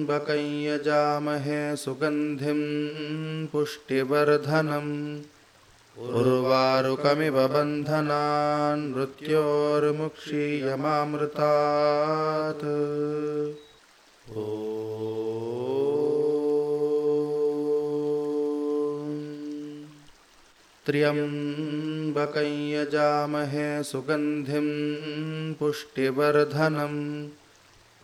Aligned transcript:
त्र्यम्बकं 0.07 0.63
यजामहे 0.63 1.77
सुगन्धिं 1.77 2.61
पुष्टिवर्धनम्। 3.47 5.21
उर्वारुकमिव 5.99 7.49
बन्धनान् 7.49 8.95
मृत्योर्मुक्षीयमामृतात्। 8.97 10.45
त्र्यम्बकं 20.87 22.69
यजामहे 22.69 23.83
सुगन्धिं 23.83 24.69
पुष्टिवर्धनम् 25.55 27.29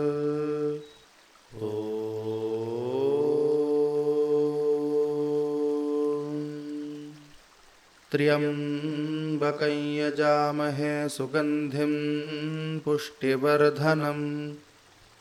त्र्यम्बकं 8.12 9.96
यजामहे 9.96 11.08
सुगन्धिं 11.08 12.78
पुष्टिवर्धनम्। 12.78 14.52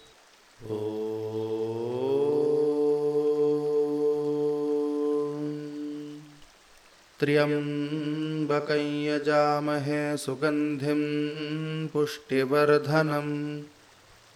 त्र्यम्बकं 7.19 9.03
यजामहे 9.03 10.17
सुगन्धिं 10.17 11.87
पुष्टिवर्धनम् 11.87 13.61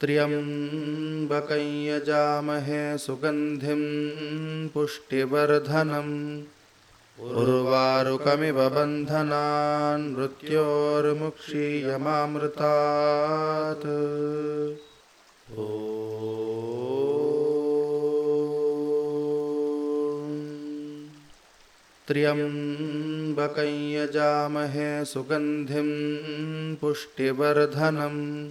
त्र्यम्बकं 0.00 1.84
यजामहे 1.84 2.98
सुगन्धिं 2.98 3.82
पुष्टिवर्धनम्। 4.68 6.42
उर्वारुकमिव 7.20 8.68
बन्धनान् 8.68 10.16
मृत्योर्मुक्षीयमामृतात्। 10.16 11.46
त्र्यम्बकं 22.08 23.90
यजामहे 23.90 25.04
सुगन्धिं 25.04 25.90
पुष्टिवर्धनम् 26.76 28.50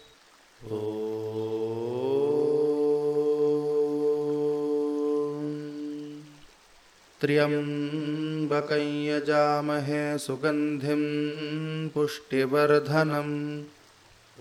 त्र्यम्बकं 7.21 9.05
यजामहे 9.05 10.17
सुगन्धिं 10.17 11.89
पुष्टिवर्धनम् 11.89 13.63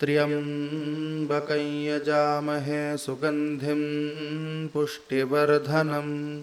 त्र्यम्बकं 0.00 1.84
यजामहे 1.84 2.96
सुगन्धिं 2.96 3.82
पुष्टिवर्धनम् 4.68 6.42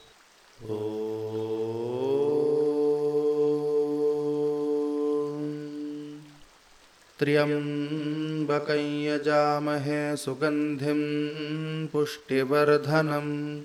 त्र्यम्बकं 7.19 9.03
यजामहे 9.03 10.17
सुगन्धिं 10.17 11.87
पुष्टिवर्धनम् 11.87 13.61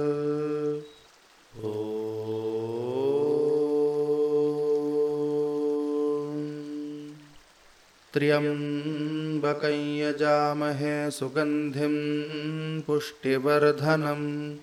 त्र्यम्बकं 8.14 9.76
यजामहे 9.98 11.10
सुगन्धिं 11.10 11.94
पुष्टिवर्धनम् 12.80 14.56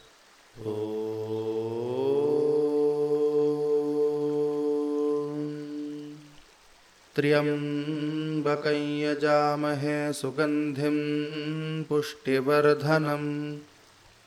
त्र्यम्बकं 7.15 8.99
यजामहे 8.99 10.13
सुगन्धिं 10.13 11.83
पुष्टिवर्धनम् 11.83 13.57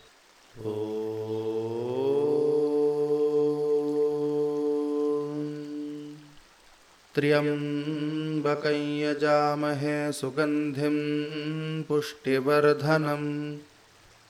त्र्यम्बकं 7.15 8.99
यजामहे 8.99 10.11
सुगन्धिं 10.11 11.83
पुष्टिवर्धनम् 11.83 13.57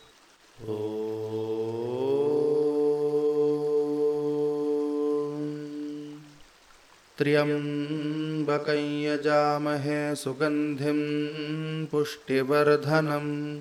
त्र्यम्बकं 7.18 9.03
यजामहे 9.03 10.14
सुगन्धिं 10.14 11.87
पुष्टिवर्धनम् 11.87 13.61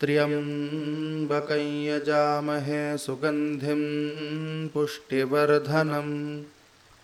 त्र्यम्बकं 0.00 1.84
यजामहे 1.84 2.98
सुगन्धिं 2.98 3.82
पुष्टिवर्धनम् 4.68 6.42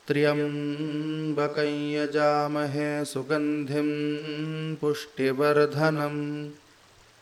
त्र्यम्बकं 0.07 1.91
यजामहे 1.91 3.05
सुगन्धिं 3.05 3.89
पुष्टिवर्धनम् 4.75 6.49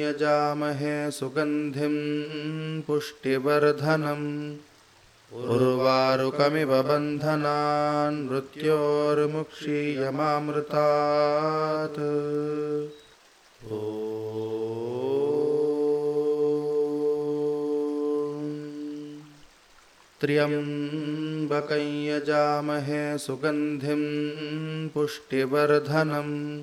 यजामहे 0.00 1.10
सुगन्धिं 1.10 1.94
पुष्टिवर्धनम्। 2.82 4.56
उर्वारुकमिव 5.32 6.82
बन्धनान् 6.82 8.30
मृत्योर्मुक्षीयमामृतात्। 8.30 9.48
त्र्यम्बकं 20.20 22.04
यजामहे 22.04 23.18
सुगन्धिं 23.18 24.02
पुष्टिवर्धनम्। 24.88 26.62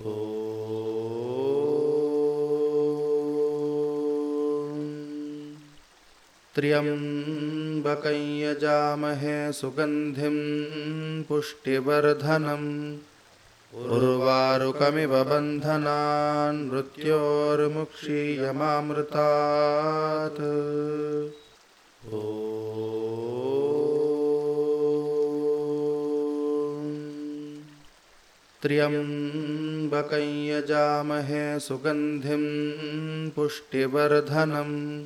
त्र्यम्बकं 0.06 0.93
यजामहे 8.42 9.52
सुगन्धिं 9.52 10.38
पुष्टिवर्धनम्। 11.24 12.98
उर्वारुकमिव 13.76 15.24
बन्धनान् 15.24 16.72
मृत्योर्मुक्षीयमामृतात्। 16.72 17.94
त्र्यम्बकं 28.62 30.46
यजामहे 30.46 31.60
सुगन्धिं 31.60 32.44
पुष्टिवर्धनम्। 33.30 35.06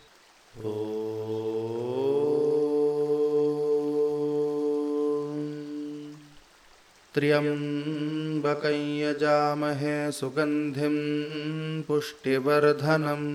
ॐ 0.65 0.69
त्र्यम्बकं 7.13 8.79
यजामहे 8.99 9.95
सुगन्धिं 10.11 10.95
पुष्टिवर्धनम् 11.87 13.29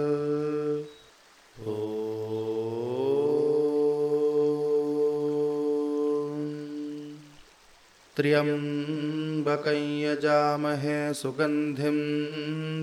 त्र्यम्बकं 8.16 10.00
यजामहे 10.00 11.14
सुगन्धिं 11.14 11.98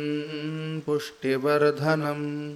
पुष्टिवर्धनम् 0.80 2.54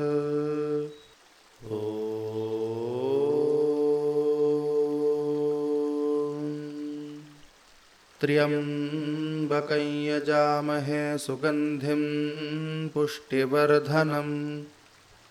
त्र्यम्बकं 8.21 10.05
यजामहे 10.05 11.19
सुगन्धिं 11.19 12.89
पुष्टिवर्धनम्। 12.89 14.63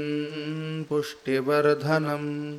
पुष्टिवर्धनम् 0.85 2.59